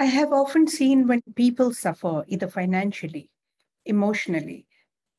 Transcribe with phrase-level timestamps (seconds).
[0.00, 3.30] I have often seen when people suffer either financially,
[3.84, 4.68] emotionally,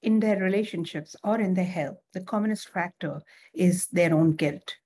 [0.01, 3.21] in their relationships, or in their health, the commonest factor
[3.53, 4.77] is their own guilt.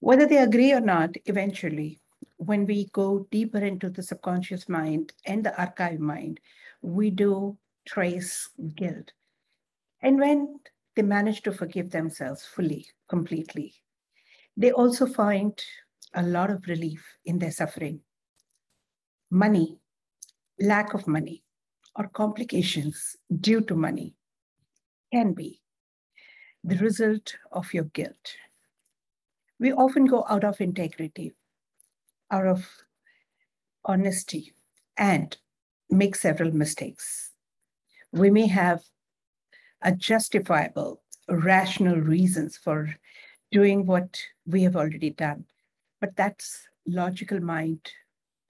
[0.00, 2.00] Whether they agree or not, eventually,
[2.36, 6.38] when we go deeper into the subconscious mind and the archive mind,
[6.82, 7.56] we do
[7.86, 9.10] trace guilt.
[10.02, 10.60] And when
[10.96, 13.76] they manage to forgive themselves fully, completely,
[14.54, 15.58] they also find
[16.12, 18.02] a lot of relief in their suffering.
[19.30, 19.78] Money,
[20.58, 21.42] lack of money,
[21.96, 24.14] or complications due to money
[25.12, 25.60] can be
[26.64, 28.36] the result of your guilt.
[29.60, 31.34] We often go out of integrity,
[32.30, 32.66] out of
[33.84, 34.54] honesty,
[34.96, 35.36] and
[35.90, 37.32] make several mistakes.
[38.12, 38.82] We may have
[39.82, 42.94] a justifiable, rational reasons for
[43.50, 45.44] doing what we have already done,
[46.00, 47.90] but that's logical mind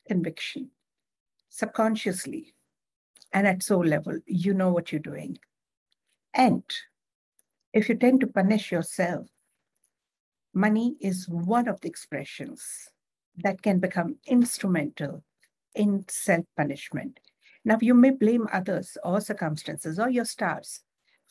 [0.09, 0.71] conviction.
[1.51, 2.55] Subconsciously,
[3.33, 5.39] and at soul level, you know what you're doing.
[6.35, 6.63] And
[7.73, 9.27] if you tend to punish yourself,
[10.55, 12.91] money is one of the expressions
[13.37, 15.23] that can become instrumental
[15.75, 17.21] in self punishment.
[17.65, 20.81] Now, you may blame others or circumstances or your stars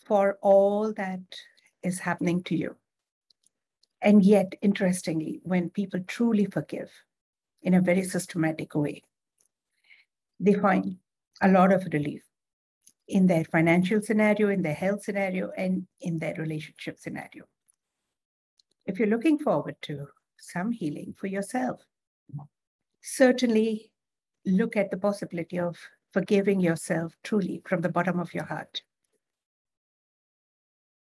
[0.06, 1.22] for all that
[1.84, 2.76] is happening to you.
[4.02, 6.92] And yet, interestingly, when people truly forgive
[7.64, 9.04] in a very systematic way,
[10.40, 10.98] they find
[11.42, 12.24] a lot of relief
[13.08, 17.46] in their financial scenario, in their health scenario, and in their relationship scenario.
[18.86, 20.08] If you're looking forward to
[20.40, 21.82] some healing for yourself,
[23.02, 23.92] certainly
[24.46, 25.78] look at the possibility of
[26.14, 28.82] forgiving yourself truly from the bottom of your heart.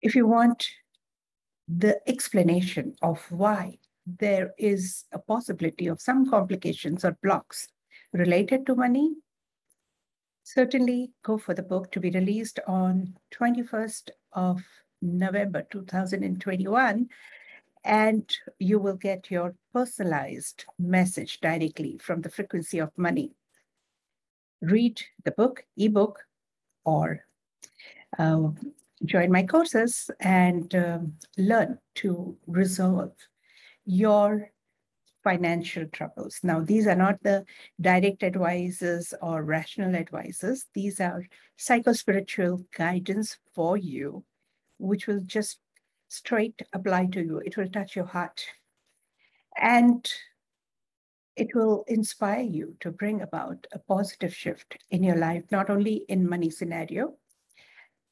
[0.01, 0.67] If you want
[1.67, 7.67] the explanation of why there is a possibility of some complications or blocks
[8.13, 9.15] related to money,
[10.43, 14.61] certainly go for the book to be released on 21st of
[15.01, 17.09] November 2021
[17.83, 23.31] and you will get your personalized message directly from the frequency of money.
[24.61, 26.19] Read the book, ebook,
[26.83, 27.25] or
[28.17, 28.49] uh,
[29.05, 33.11] join my courses and um, learn to resolve
[33.85, 34.51] your
[35.23, 36.39] financial troubles.
[36.43, 37.45] Now, these are not the
[37.81, 40.67] direct advices or rational advices.
[40.73, 41.25] These are
[41.57, 44.23] psycho-spiritual guidance for you,
[44.77, 45.57] which will just
[46.09, 47.39] straight apply to you.
[47.39, 48.45] It will touch your heart.
[49.57, 50.07] And
[51.35, 56.05] it will inspire you to bring about a positive shift in your life, not only
[56.07, 57.15] in money scenario,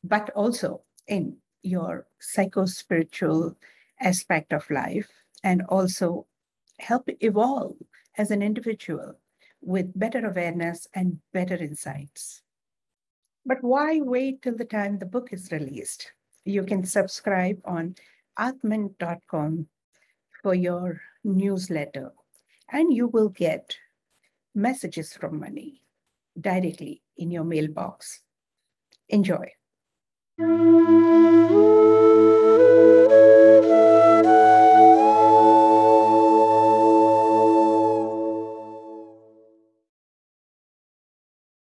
[0.03, 3.55] but also in your psycho-spiritual
[4.01, 5.09] aspect of life
[5.44, 6.26] and also
[6.80, 7.76] help evolve
[8.18, 9.16] as an individual
[9.62, 12.42] with better awareness and better insights.
[13.46, 16.12] But why wait till the time the book is released?
[16.46, 17.96] You can subscribe on
[18.38, 19.68] atman.com
[20.42, 22.12] for your newsletter,
[22.72, 23.78] and you will get
[24.56, 25.82] messages from money
[26.40, 28.22] directly in your mailbox.
[29.09, 29.52] Enjoy.